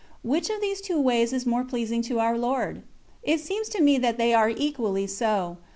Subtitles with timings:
[0.23, 2.81] Which of these two ways is more pleasing to Our Lord?
[3.21, 5.57] It seems to me that they are equally so.